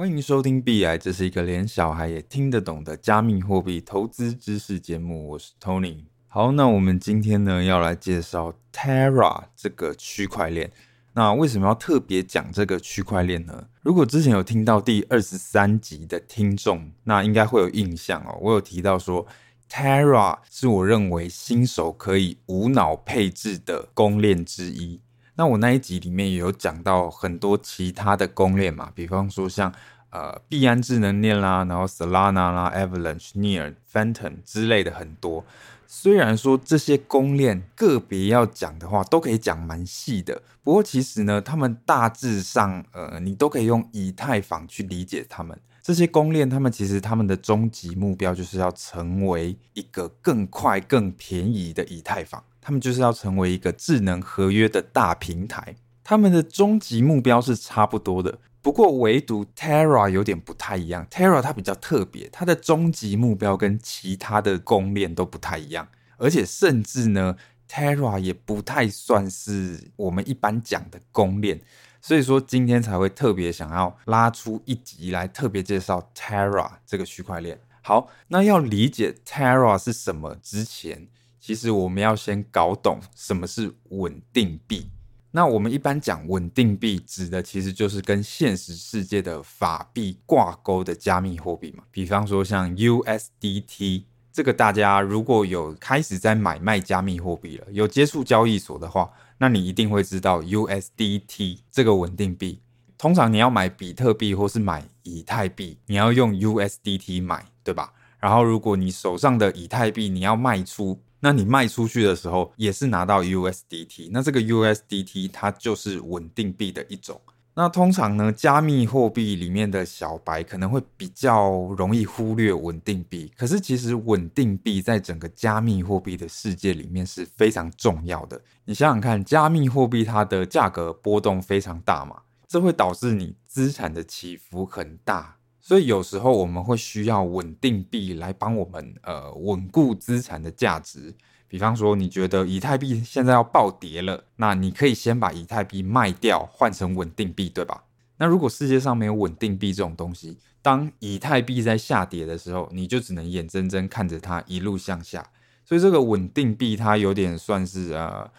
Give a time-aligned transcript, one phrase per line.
[0.00, 5.28] 欢迎收听币爱，这是一个连小孩也听得懂的加密货币投资知识节目。
[5.28, 6.04] 我是 Tony。
[6.26, 10.72] 好，那我们今天呢要来介绍 Terra 这个区块链。
[11.12, 13.66] 那为什么要特别讲这个区块链呢？
[13.82, 18.38] 如果之前有听到第二十三集的听众，那应该会有印象哦。
[18.40, 19.26] 我有提到说
[19.70, 25.02] ，Terra 是我认为新手可以无脑配置的公链之一。
[25.40, 29.72] 那我那一集里面也有讲到很多其他的公链嘛，比方说像
[30.10, 35.42] 呃币安智能链啦，然后 Solana 啦、Avalanche、Near、Phantom 之类的很多。
[35.86, 45.58] 虽然说这些公链个别要讲的话，都可以讲蛮细的，不过其实呢，他们大致上呃，你都可以用以太坊去理解他们。
[45.82, 52.44] 这些公链，他们其实他们的终极目标就是要成为一个更快、更便宜的以太坊。
[52.60, 61.06] 他们就是要成为一个智能合约的大平台，他们的终极目标是差不多的，不过唯独 Terra 有点不太一样。
[61.10, 67.36] Terra 它比较特别，它的终极目标跟其他的公链都不太一样，而且甚至呢
[67.68, 71.60] ，Terra 也不太算是我们一般讲的公链，
[72.02, 77.58] 所以说今天才会特别想要拉出一集来特别介绍 Terra 这个区块链。
[77.82, 81.08] 好，那要理解 Terra 是什么之前。
[81.40, 84.90] 其实我们要先搞懂什么是稳定币。
[85.32, 91.84] 那我们一般讲稳定币，指的其实就是跟现实世界的法币挂钩的加密货币嘛。
[91.90, 94.02] 比方说像 USDT，
[94.32, 102.60] 这个大家如果有开始在买卖加密货币了，有接触交易所的话，那你一定会知道 USDT 这个稳定币。
[102.98, 107.92] 通常你要买比特币或是买以太币，你要用 USDT 买，对吧？
[108.18, 117.20] 然后如果你手上的以太币你要卖出，那你卖出去的时候也是拿到 USDT，那这个 USDT 它就是稳定币的一种。
[117.52, 128.40] 那通常呢，加密货币里面的小白可能会比较容易忽略稳定币，可是其实稳定币在整个加密货币的世界里面是非常重要的。
[128.64, 135.36] 你想想看，加密货币它的价格波动非常大嘛，这会导致你资产的起伏很大。
[135.60, 141.14] 所以有时候我们会需要稳定币来帮我们呃稳固资产的价值。
[141.46, 147.84] 比方说，你觉得以太币现在要暴跌了，那你可以先把以太币卖掉，换成稳定币，对吧？
[148.16, 155.26] 那如果世界上没有稳定币这种东西，当以太币在下跌的时候，你就只能眼睁睁看着它一路向下。
[155.64, 158.30] 所以这个稳定币它有点算是呃。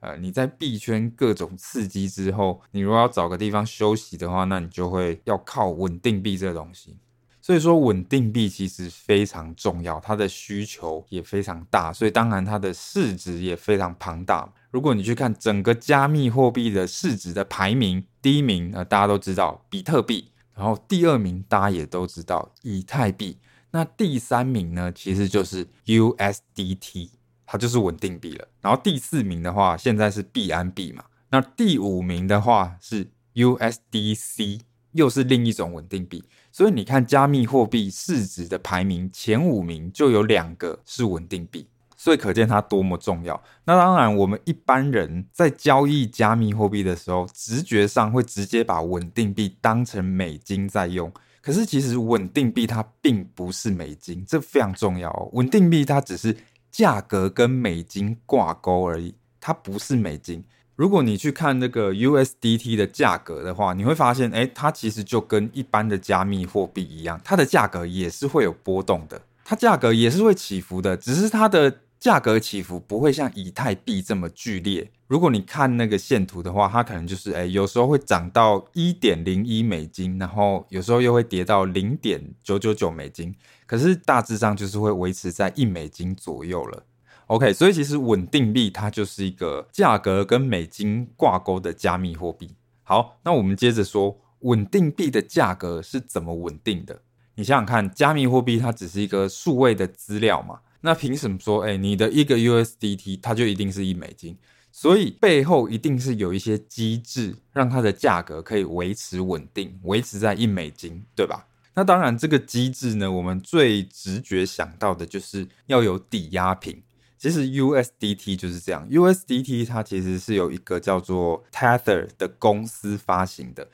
[0.00, 6.96] 呃，你在币圈各种刺激之后，你如果要找个地方休息的话，那你就会要靠稳定币这个东西。
[7.40, 14.52] 所以说，稳定币其实非常重要，它的需求也非常大，所以当然它的市值也非常庞大。
[14.70, 23.38] 如果你去看整个加密货币的市值的排名，第一名呃大家都知道比特币，然后第二名大家也都知道以太币，
[23.70, 27.10] 那第三名呢其实就是 USDT。
[27.50, 34.60] 它就是稳定币了，然后第四名的话，现在是币安币嘛，那第五名的话是 USDC，
[34.92, 36.22] 又是另一种稳定币。
[36.52, 43.42] 所以你看，加密货币市值的排名前五名就有两个是稳定币，所以可见它多么重要。
[43.64, 55.30] 那当然，我们一般人在交易加密货币的时候，直觉上会直接把稳定币当成美金在用，可是其实稳定币它并不是美金，这非常重要哦。
[55.32, 56.36] 稳定币它只是。
[56.78, 60.44] 价格跟美金挂钩而已，它不是美金。
[60.76, 74.90] 如果你去看那个 USDT 的价格的话，你会发现，诶，它其实就跟一般的加密货币一样，它的价格也是会有波动的，它价格也是会起伏的，只是它的价格起伏不会像以太币这么剧烈。
[75.06, 83.34] 如果你看那个线图的话，它可能就是，诶，有时候会涨到一点零一美金，然后有时候又会跌到零点九九九美金。
[83.66, 86.84] 可是大致上就是会维持在一美金左右了。
[87.26, 92.54] OK，所以其实稳定币它就是一个价格跟美金挂钩的加密货币。
[92.82, 97.02] 好，那我们接着说稳定币的价格是怎么稳定的？
[97.34, 104.36] 你想想看，加密货币它只是一个数位的资料嘛，那凭什么说，哎，你的一个 USDT 它就一定是一美金？
[104.70, 111.46] 所以背后一定是有一些机制让它的价格可以维持稳定，维持在一美金，对吧？
[111.74, 116.82] 那当然，这个机制呢，我们最直觉想到的就是要有抵押品。
[117.16, 123.68] 其实 USDT 就是这样，USDT 它其实是有一个叫做 Tether 的公司发行的。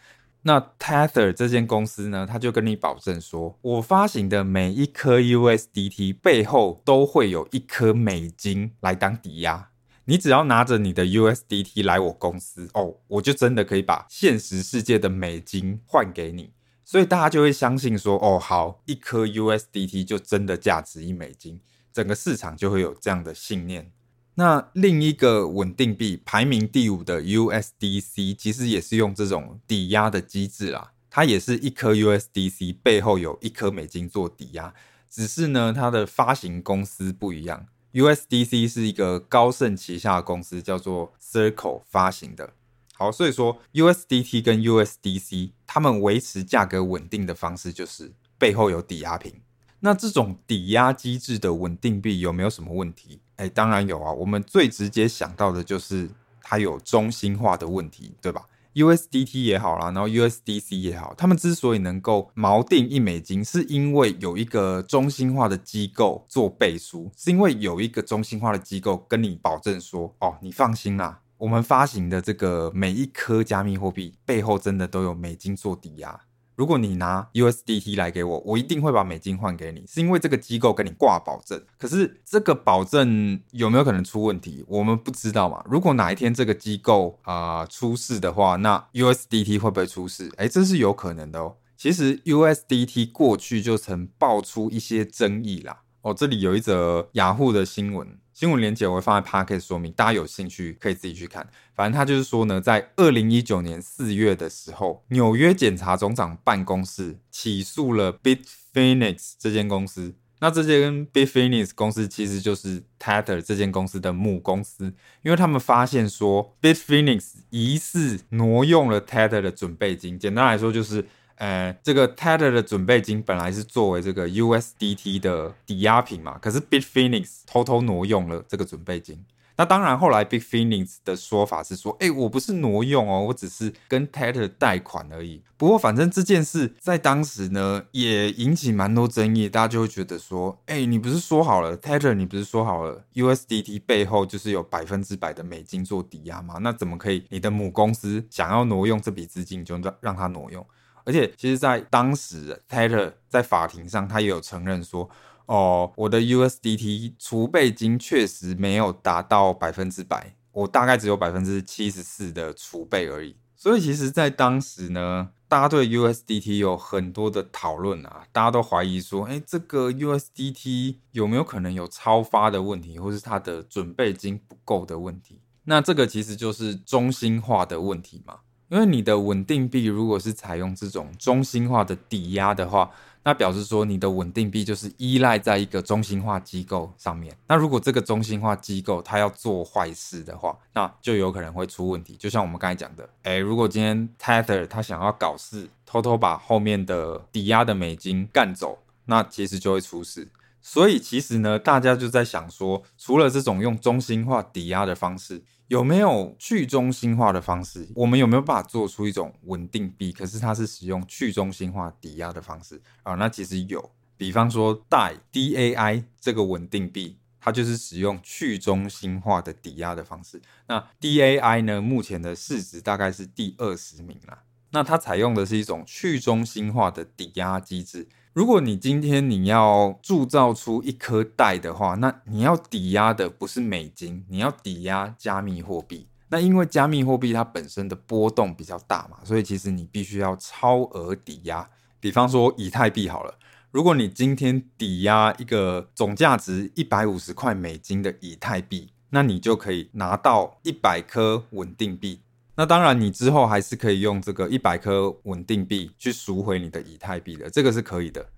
[0.47, 9.71] 那 Tether 这间公司呢，它就跟你保证说，我发行的每一颗 USDT 背后都会有一颗美金来当抵押。
[10.05, 16.53] 你只要拿着你的 USDT 来我公司，哦，我就真的可以把现实世界的美金换给你。
[16.85, 21.59] 所以大家就会相信说，哦，好，一颗 USDT 就真的价值一美金，
[21.91, 23.91] 整个市场就会有这样的信念。
[24.37, 34.75] 那另一个稳定币排名第五的 USDC，其实也是用这种抵押的机制啦，它也是一颗 USDC 背后有一颗美金做抵押，
[35.09, 37.67] 只是呢，它的发行公司不一样。
[37.93, 42.55] USDC 是一个高盛旗下的公司，叫做 Circle 发行的。
[42.95, 49.43] 好，所以说 USDT 跟 USDC，它们维持价格稳定的方式就是背后有抵押品。
[49.79, 53.21] 那这种抵押机制的稳定币有没有什么问题？
[53.37, 54.13] 哎，当然有啊。
[54.13, 56.09] 我们最直接想到的就是
[56.41, 71.21] 它有中心化的问题，对吧？USDT 也好啦，然后 USDC 也好，他们之所以能够锚定一美金，是因为有一个中心化的机构做背书，是因为有一个中心化的机构跟你保证说，哦，你放心啦。
[71.37, 76.21] 我们发行的这个每一颗加密货币背后真的都有美金做抵押。
[76.57, 81.61] 如果你拿 USDT 来给我，我一定会把美金换给你，是因为这个机构跟你挂保证。
[81.79, 84.65] 可是这个保证有没有可能出问题？
[84.69, 85.65] 我们不知道嘛。
[85.69, 90.31] 如果哪一天这个机构啊、出事的话，那 USDT 会不会出事？
[90.37, 91.57] 诶，这是有可能的哦。
[91.77, 95.81] 其实 USDT 过去就曾爆出一些争议啦。
[96.03, 98.19] 哦，这里有一则雅虎的新闻。
[98.35, 101.49] 新闻连接我会放在 Podcast 说明，大家有兴趣可以自己去看。
[101.73, 110.17] 反正他就是说呢，在二零一九年四月的时候，纽约检察总长办公室起诉了 Bitfinex 这间公司。
[110.41, 114.93] 那这间 Bitfinex 公司其实就是 Tether 这间公司的母公司，
[115.23, 120.19] 因为他们发现说 Bitfinex 疑似挪用了 Tether 的准备金。
[120.19, 121.07] 简单来说就是。
[121.37, 129.25] 呃，这个 Tether 的准备金本来是作为这个 USDT 的抵押品嘛，可是 Bitfinex 偷偷挪用了这个准备金。
[129.57, 135.43] 那当然，后来 Bitfinex 的说法是说，哎，我不是挪用哦，我只是跟 Tether 贷款而已。
[135.57, 146.59] 不过，反正这件事在当时呢，也引起蛮多争议，大家就会觉得说，哎，你不是说好了 Tether，你不是说好了 USDT 背后就是有百分之百的美金做抵押吗？
[146.61, 147.25] 那怎么可以？
[147.29, 150.67] 你的母公司想要挪用这笔资金，就让让他挪用？
[151.05, 155.11] 而且，其实，在当时，Tether 在法庭上，他也有承认说
[155.47, 178.41] ：“哦，我的 USDT 储备金确实没有达到百分之百，我大概只有百分之七十四的储备而已。”所以，其实，在当时呢，大家对 USDT 有很多的讨论啊，大家都怀疑说：“哎，这个 USDT 有没有可能有超发的问题，或是它的准备金不够的问题？”那这个其实就是中心化的问题嘛。
[178.69, 182.91] 因为你的稳定币如果是采用这种中心化的抵押的话，
[183.23, 187.35] 那表示说你的稳定币就是依赖在一个中心化机构上面。
[187.47, 192.17] 那如果这个中心化机构它要做坏事的话，那就有可能会出问题。
[192.17, 200.29] 就像我们刚才讲的，诶，如果今天 Tether 他想要搞事，偷偷把后面的抵押的美金干走，那其实就会出事。
[200.67, 207.87] 所以其实呢，大家就在想说，除了这种用中心化抵押的方式，有没有去中心化的方式？
[207.95, 210.11] 我们有没有办法做出一种稳定币？
[210.11, 213.15] 可是它是使用去中心化抵押的方式啊？
[213.17, 220.41] 那其实有，比方说 DAI DAI 这个稳定币，它就是使用去中心化的抵押的方式。
[220.67, 224.45] 那 DAI 呢，目前的市值大概是第二十名啦。
[224.71, 228.09] 那它采用的是一种去中心化的抵押机制。
[228.35, 236.09] 如果你今天你要铸造出一颗代的话，那你要抵押的不是美金，你要抵押加密货币。
[236.31, 241.71] 那因为加密货币它本身的波动比较大嘛，所以其实你必须要超额抵押。
[242.01, 243.39] 比方说以太币好了，
[243.71, 252.19] 如果你今天抵押一个总价值一百五十块美金的以太币，那你就可以拿到一百颗稳定币。
[252.57, 258.29] 那当然，你之后还是可以用这个一百颗稳定币去赎回你的以太币的，这个是可以的。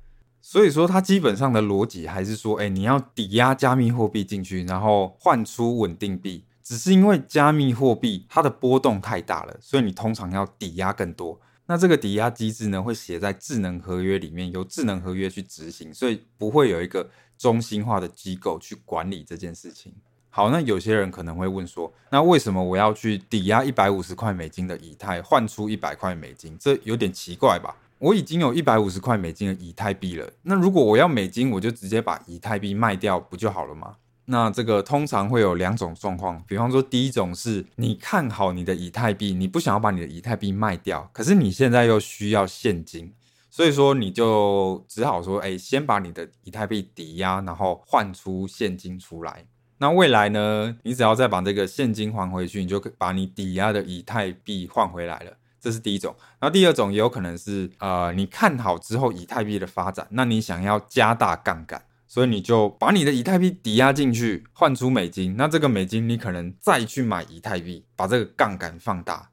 [0.40, 6.44] 所以说，它基本上的逻辑还是说，哎，你要抵押加密货币进去，然后换出稳定币。
[6.62, 11.40] 只是因为加密货币它的波动太大了，所以你通常要抵押更多。
[11.66, 19.92] 那这个抵押机制呢，会写在智能合约里面，由智能合约去执行，所以不会有一个中心化的机构去管理这件事情。
[20.36, 26.54] 好，那有些人可能会问说，那为什么我要去抵押一百五十块美金的以太换出一百块美金？
[26.60, 27.74] 这有点奇怪吧？
[27.98, 33.96] 我已经有一百五十块美金的以太币了，那如果我要美金，我就直接把以太币卖掉不就好了吗？
[34.26, 43.10] 那这个通常会有两种状况，比方说第一种是你看好你的以太币，你不想要把你的以太币卖掉，可是你现在又需要现金，
[43.48, 49.46] 所以说你就只好说，哎，先把你的以太币抵押，然后换出现金出来。
[49.78, 50.76] 那未来呢？
[50.84, 55.32] 你只要再把这个现金还回去，你就把你抵押的以太币换回来了。
[55.60, 56.14] 这是第一种。
[56.38, 65.36] 然后第二种也有可能是，呃，你看好之后以太币的发展，那你想要加大杠杆，所以你就把你的以太币抵押进去，换出美金。
[65.36, 69.28] 那这个美金你可能再去买以太币，把这个杠杆放大。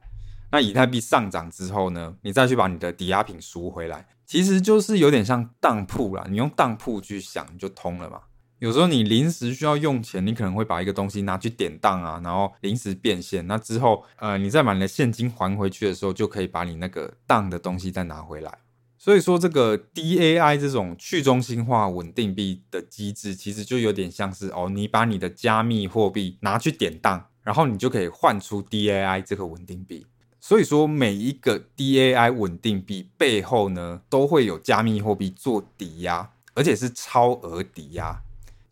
[0.52, 6.26] 那以太币上涨之后呢，你再去把你的抵押品赎回来，其实就是有点像当铺啦。
[6.30, 8.20] 你用当铺去想，就通了嘛。
[8.64, 13.46] 有时候你临时需要用钱，你可能会把一个东西拿去典当啊，然后临时变现。
[13.46, 18.60] 那之后，呃，你再把你的现金还回去的时候，就可以把你那个当的东西再拿回来。
[18.98, 30.08] 所以说，这个 DAI 这种去中心化稳定币的机制，其实就有点像是哦，你把你的加密货币拿去典当，然后你就可以换出 DAI 这个稳定币。
[30.40, 38.24] 所以说，每一个 DAI 稳定币背后呢，都会有加密货币做抵押，而且是超额抵押。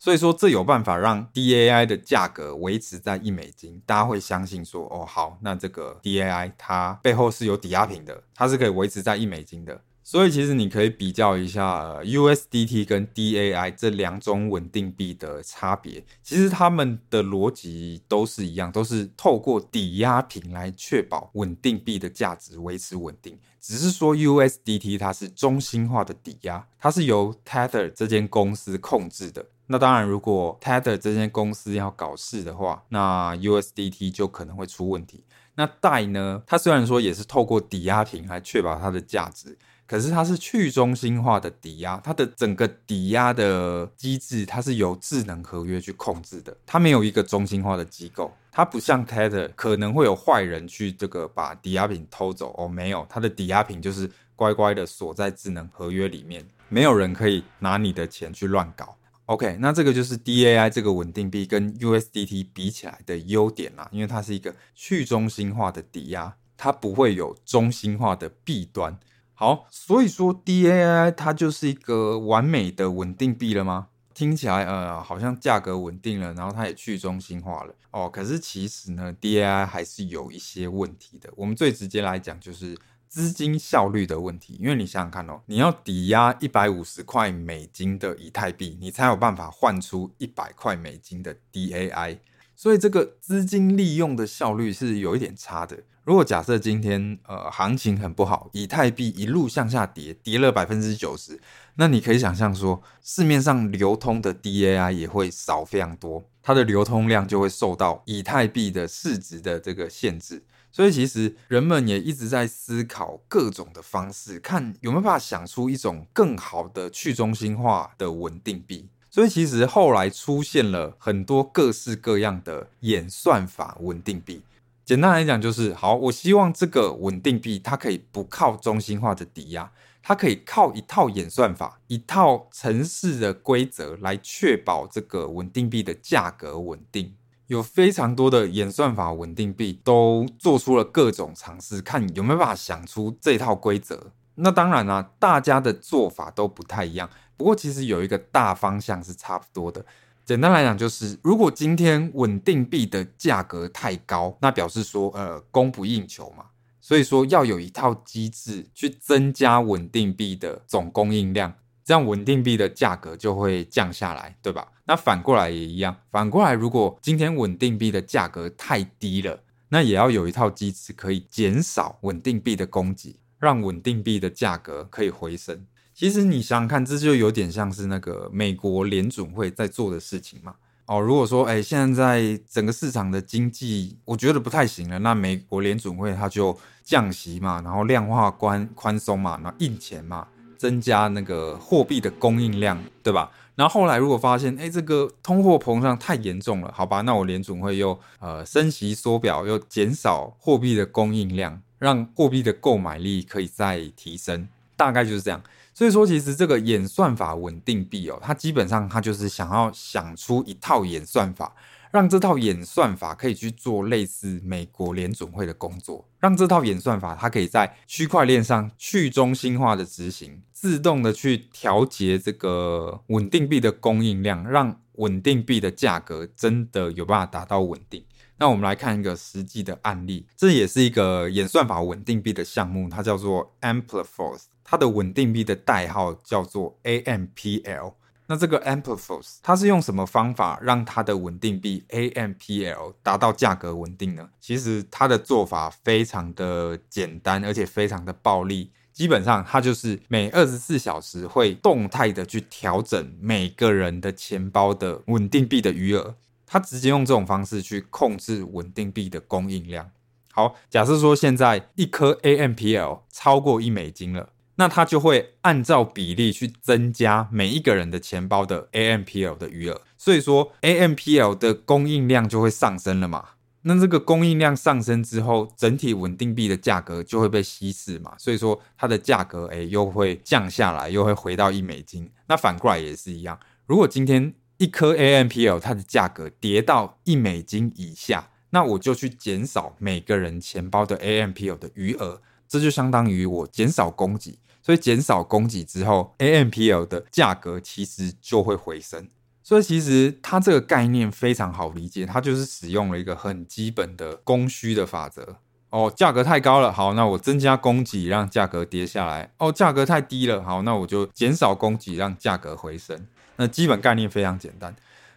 [0.02, 9.80] 所以说，这有办法让 DAI 的价格维持在一美金，大家会相信说，哦，好，那这个 DAI 它背后是有抵押品的，它是可以维持在一美金的。
[10.02, 23.38] 所以其实你可以比较一下，，USDT 跟 DAI 这两种稳定币的差别，其实他们的逻辑都是一样，都是透过抵押品来确保稳定币的价值维持稳定。
[23.60, 29.46] 只是说 USDT 它是中心化的抵押，它是由 Tether 这间公司控制的。
[29.72, 35.24] 那当然，如果 Tether 这间公司要搞事的话，那 USDT 就可能会出问题。
[35.54, 36.42] 那代呢？
[36.46, 58.98] 它虽然说也是透过抵押品来确保它的价值，可是它是去中心化的抵押，它的整个抵押的机制，它是由智能合约去控制的，它没有一个中心化的机构，它不像 Tether 可能会有坏人去这个把抵押品偷走哦，没有，它的抵押品就是乖乖的锁在智能合约里面，没有人可以拿你的钱去乱搞。
[59.32, 68.98] OK，那这个就是 DAI 这个稳定币跟 USDT 比起来的优点啦，因为它是一个去中心化的抵押，它不会有中心化的弊端。
[69.32, 73.88] 好，所以说 DAI 它就是一个完美的稳定币了吗？
[74.12, 78.10] 听起来呃好像价格稳定了，然后它也去中心化了哦。
[78.10, 81.32] 可是其实呢，DAI 还是有一些问题的。
[81.36, 82.76] 我们最直接来讲就是。
[83.12, 92.20] 资金效率的问题，因为你想想看哦，你要抵押一百五十块美金的以太币，你才有办法换出一百块美金的 DAI，
[92.56, 95.78] 所以这个资金利用的效率是有一点差的。
[96.04, 101.38] 如果假设今天呃行情很不好，以太币一路向下跌，跌了百分之九十，
[101.74, 110.42] 那你可以想象说，市面上流通的 DAI 也会少非常多，它的流通量就会受到以太币的市值的这个限制。
[110.72, 118.88] 所以其实人们也一直在思考各种的方式，看有没有办法想出一种更好的去中心化的稳定币。
[119.10, 124.42] 所以其实后来出现了很多各式各样的演算法稳定币。
[124.84, 129.70] 简单来讲就是，好，我希望这个稳定币它可以不靠中心化的抵押，
[130.02, 137.14] 它可以靠一套演算法、一套城市的规则来确保这个稳定币的价格稳定。
[137.52, 144.10] 有非常多的演算法稳定币都做出了各种尝试，看有没有办法想出这套规则。
[144.36, 147.10] 那当然啦、大家的做法都不太一样。
[147.36, 149.84] 不过其实有一个大方向是差不多的。
[150.24, 156.46] 简单来讲，就是如果今天稳定币的价格太高，那表示说呃供不应求嘛。
[156.80, 161.52] 所以说要有一套机制去增加稳定币的总供应量。
[161.84, 164.68] 这样稳定币的价格就会降下来，对吧？
[164.84, 165.96] 那反过来也一样。
[166.10, 175.66] 反过来，如果今天稳定币的价格太低了，那也要有一套机制可以减少稳定币的供给，让稳定币的价格可以回升。
[175.94, 180.54] 其实你想想看，这就有点像是那个美国联准会在做的事情嘛。
[180.86, 190.26] 哦，如果说，哎，现在整个市场的经济我觉得不太行了，那美国联准会它就降息嘛，然后量化宽宽松嘛，然后印钱嘛。
[190.62, 193.32] 增加那个货币的供应量，对吧？
[193.56, 205.42] 然后后来如果发现，哎，这个通货膨胀太严重了，好吧，那我联准会又呃升息缩表，又减少货币的供应量，让货币的购买力可以再提升，大概就是这样。
[205.74, 211.52] 所以说，其实这个演算法稳定币哦，它基本上它就是想要想出一套演算法。
[211.92, 228.02] 让这套演算法可以去做类似美国联准会的工作，让这套演算法它可以在区块链上去中心化的执行，自动的去调节这个稳定币的供应量，让稳定币的价格真的有办法达到稳定。
[228.38, 237.92] 那我们来看一个实际的案例，这也是一个演算法稳定币的项目，它叫做 Amplifos，它的稳定币的代号叫做 AMPL。
[238.32, 244.26] 那这个 Amplifos 它是用什么方法让它的稳定币 AMPL 达到价格稳定呢？
[244.40, 248.70] 其实它的做法非常的简单，而且非常的暴力。
[248.90, 256.14] 基本上它就是每二十四小时会动态的去调整每个人的钱包的稳定币的余额，
[256.46, 259.90] 它直接用这种方式去控制稳定币的供应量。
[260.32, 273.30] 好，假设说现在一颗 AMPL 超过一美金了，那它就会按照比例去增加每一个人的钱包的 AMPL 的余额，所以说 AMPL 的供应量就会上升了嘛。
[273.64, 282.10] 那这个供应量上升之后，整体稳定币的价格就会被稀释嘛，所以说它的价格诶又会降下来，又会回到一美金。
[282.26, 292.20] 那反过来也是一样，如果今天一颗 AMPL 它的价格跌到一美金以下，那我就去减少每个人钱包的 AMPL 的余额，
[292.52, 299.08] 这就相当于我减少供给，所以减少供给之后，AMPL 的价格其实就会回升。
[299.42, 305.36] 所以其实它这个概念非常好理解，它就是使用了一个很基本的供需的法则。
[305.70, 309.32] 哦，价格太高了，好，那我增加供给让价格跌下来。
[309.38, 313.06] 哦，价格太低了，好，那我就减少供给让价格回升。
[313.36, 314.76] 那基本概念非常简单。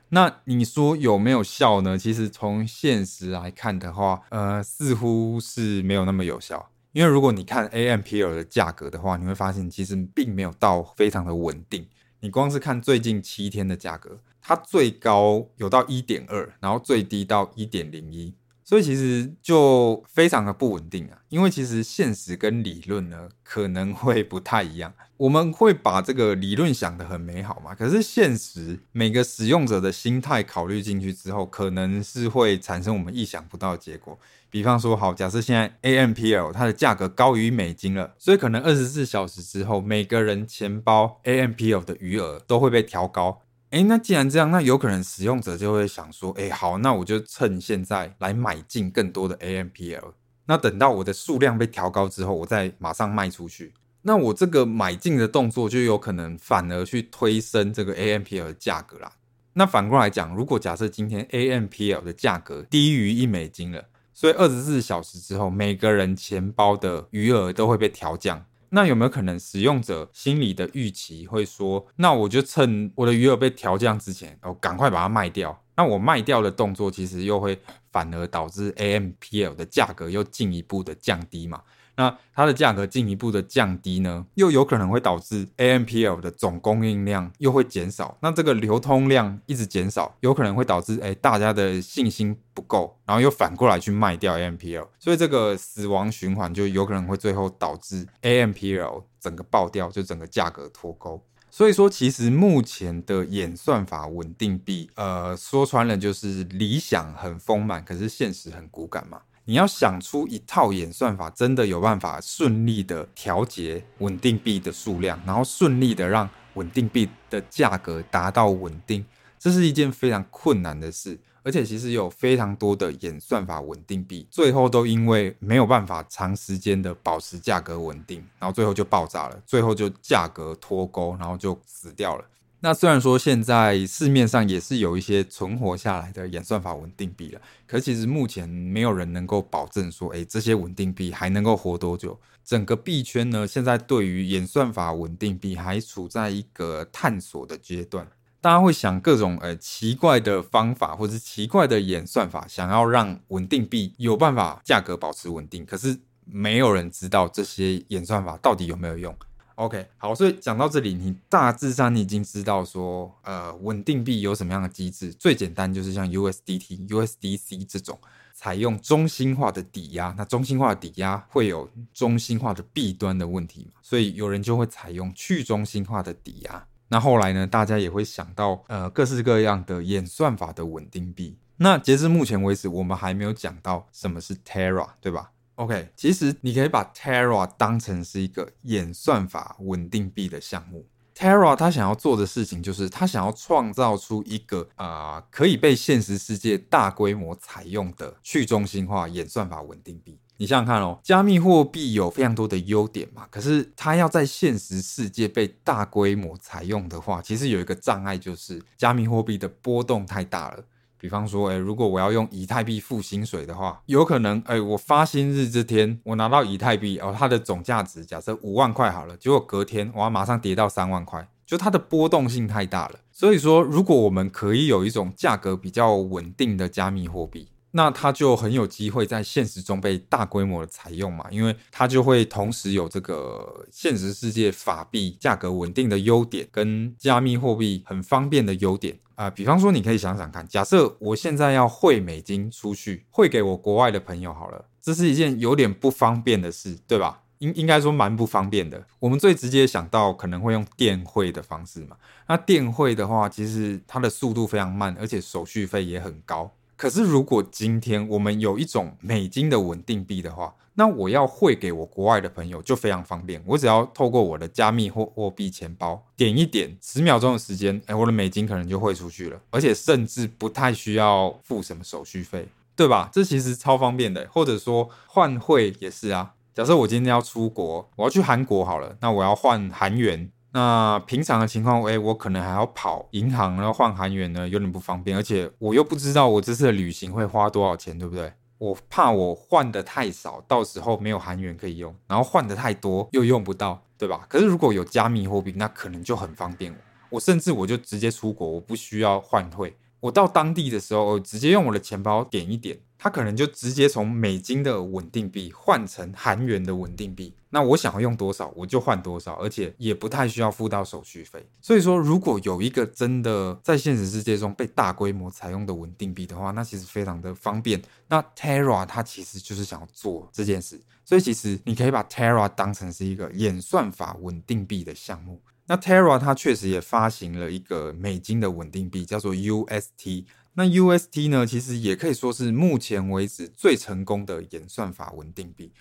[0.10, 1.98] 那你说有没有效呢？
[1.98, 6.70] 其实从现实来看的话，呃，似乎是没有那么有效。
[6.96, 11.86] 因为如果你看 AMPL 的价格的话，你会发现其实并没有到非常的稳定。
[12.22, 18.34] 你光是看最近七天的价格，它最高有到一点二，然后最低到一点零一，
[18.65, 21.19] 所以其实就非常的不稳定啊。
[21.29, 24.93] 因为其实现实跟理论呢可能会不太一样。
[25.17, 34.19] 我们会把这个理论想得很美好嘛，可是现实每个使用者的心态考虑进去之后，可能是会产生我们意想不到的结果。
[34.50, 43.41] 比方说，好，假设现在 AMPL 它的价格高于美金了，所以可能二十四小时之后，每个人钱包 AMPL 的余额都会被调高。
[43.75, 50.13] 诶，那既然这样，那有可能使用者就会想说，诶，好，那我就趁现在来买进更多的 AMPL。
[50.46, 53.74] 那等到我的数量被调高之后，我再马上卖出去。
[54.03, 59.12] 那我这个买进的动作就有可能反而去推升这个 AMPL 的价格啦。
[59.51, 63.83] 那反过来讲，如果假设今天 AMPL 的价格低于一美金了。
[64.14, 68.46] 所以二十四小时之后，每个人钱包的余额都会被调降。
[68.75, 75.57] 那有没有可能使用者心里的预期会说，那我就趁我的余额被调降之前，哦，赶快把它卖掉。
[75.77, 77.57] 那我卖掉的动作，其实又会
[77.94, 81.61] 反而导致 AMPL 的价格又进一步的降低嘛？
[81.98, 88.18] 那它的价格进一步的降低呢，又有可能会导致 AMPL 的总供应量又会减少。
[88.22, 101.24] 那这个流通量一直减少，有可能会导致哎大家的信心不够，然后又反过来去卖掉 AMPL，所以这个死亡循环就有可能会最后导致 AMPL 整个爆掉，就整个价格脱钩。
[101.50, 109.22] 所以说，其实目前的演算法稳定币，呃，说穿了就是理想很丰满，可是现实很骨感嘛。
[109.48, 119.05] 你要想出一套演算法，真的有办法顺利的调节稳定币的数量，然后顺利的让稳定币的价格达到稳定，
[119.38, 121.18] 这是一件非常困难的事。
[121.44, 132.25] 而且其实有非常多的演算法稳定币，最后都因为没有办法长时间的保持价格稳定，然后最后就爆炸了，最后就价格脱钩，然后就死掉了。
[132.66, 142.20] 那虽然说现在市面上也是有一些存活下来的演算法稳定币了，可其实目前没有人能够保证说，哎，这些稳定币还能够活多久？
[142.44, 148.08] 整个币圈呢，现在对于演算法稳定币还处在一个探索的阶段，
[148.42, 159.16] 大家会想各种呃奇怪的方法或者是奇怪的演算法，想要让稳定币有办法价格保持稳定，可是没有人知道这些演算法到底有没有用。
[159.55, 165.13] OK，好，所以讲到这里，你大致上你已经知道说，呃，稳定币有什么样的机制？
[165.13, 167.98] 最简单就是像 USDT、USDC 这种
[168.33, 173.79] 采用中心化的抵押，那中心化的抵押会有中心化的弊端的问题嘛？
[173.81, 176.68] 所以有人就会采用去中心化的抵押。
[176.89, 181.37] 那后来呢，大家也会想到，呃，各式各样的演算法的稳定币。
[181.57, 190.85] 那截至目前为止，我们还没有讲到什么是 Terra，对吧？OK，其实你可以把 Terra 当成是一个演算法稳定币的项目。
[191.18, 200.20] Terra 他想要做的事情就是，他想要创造出一个啊、可以被现实世界大规模采用的去中心化演算法稳定币。
[200.37, 210.65] 你想想看哦，加密货币有非常多的优点嘛，可是它要在现实世界被大规模采用的话，其实有一个障碍，就是加密货币的波动太大了。
[211.05, 222.96] 比方说，诶，如果我要用以太币付薪水的话，有可能，诶，我发薪日这天，我拿到以太币，哦，它的总价值假设五万块好了，结果隔天我要马上跌到三万块，就它的波动性太大了。
[223.11, 247.24] 所以说，如果我们可以有一种价格比较稳定的加密货币，那它就很有机会在现实中被大规模的采用嘛，因为它就会同时有这个现实世界法币价格稳定的优点，跟加密货币很方便的优点啊、比方说，你可以想想看，假设我现在要汇美金出去，汇给我国外的朋友好了，这是一件有点不方便的事，对吧？
[247.40, 248.81] 应应该说蛮不方便的。
[249.00, 251.98] 我们最直接想到可能会用电汇的方式嘛。
[252.27, 256.50] 那电汇的话，其实它的速度非常慢，而且手续费也很高。
[256.77, 263.42] 可是如果今天我们有一种美金的稳定币的话，那我要汇给我国外的朋友就非常方便。
[263.46, 273.09] 我只要透过我的加密货货币钱包点一点，十秒钟的时间，哎，我的美金可能就汇出去了，而且甚至不太需要付什么手续费，对吧？
[273.14, 274.27] 这其实超方便的。
[274.29, 276.33] 或者说换汇也是啊。
[276.53, 280.29] 假设我今天要出国，我要去韩国好了，那我要换韩元。
[280.55, 288.31] 那平常的情况，诶，我可能还要跑银行，然后换韩元呢，有点不方便，而且我又不知道我这次的旅行会花多少钱，对不对？
[288.57, 294.25] 我怕我换的太少，到时候没有韩元可以用，然后换的太多又用不到，对吧？
[294.29, 296.74] 可是如果有加密货币，那可能就很方便。
[297.09, 299.75] 我甚至我就直接出国，我不需要换汇。
[300.05, 307.33] 我到当地的时候，我直接用我的钱包点一点，它可能就直接从美金的稳定币换成韩元的稳定币。
[307.50, 311.44] 那我想要用多少，我就换多少，而且也不太需要付到手续费。
[311.59, 317.81] 所以说，如果有一个真的在现实世界中被大规模采用的稳定币的话，那其实非常的方便。
[318.07, 325.41] 那 Terra 它其实就是想要做这件事，所以其实你可以把 Terra 当成是一个演算法稳定币的项目。
[325.68, 330.25] 那 Terra 它确实也发行了一个美金的稳定币，叫做 UST。
[330.54, 335.72] 那 UST 呢，其实也可以说是目前为止最成功的演算法稳定币。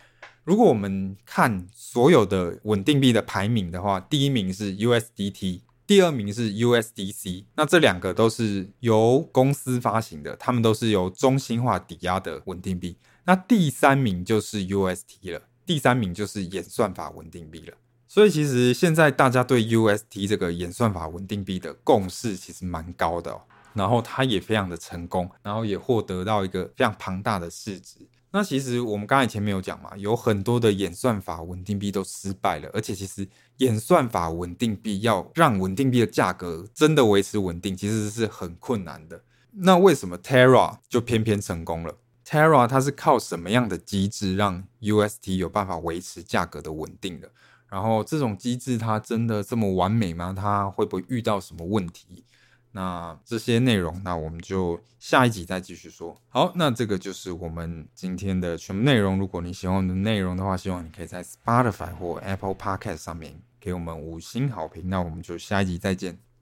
[0.42, 7.44] 如果我们看所有的稳定币的排名的话，第一名是 USDT，第二名是 USDC。
[7.55, 12.97] 那这两个都是由公司发行的，他们都是由中心化抵押的稳定币。
[13.27, 17.75] 那第三名就是 UST 了，第三名就是演算法稳定币了。
[18.14, 28.07] 所以其实现在大家对 UST 这个演算法稳定币的共识其实蛮高的哦，然后它也非常的成功，然后也获得到一个非常庞大的市值。
[28.31, 39.20] 那其实我们刚才前面有讲嘛，有很多的演算法稳定币都失败了，而且其实演算法稳定币要让稳定币的价格真的维持稳定，其实是很困难的。
[39.50, 47.29] 那为什么 Terra 就偏偏成功了？Terra 它是靠什么样的机制让 UST 有办法维持价格的稳定的？
[47.74, 50.32] 然后这种机制它真的这么完美吗？
[50.32, 52.24] 它会不会遇到什么问题？
[52.70, 56.16] 那这些内容，那我们就下一集再继续说。
[56.28, 59.18] 好，那这个就是我们今天的全部内容。
[59.18, 64.88] 如果你喜欢我们的内容的话，希望你可以在 Spotify 或 Apple Podcast 上面给我们五星好评。
[64.88, 66.34] 那我们就下一集再见。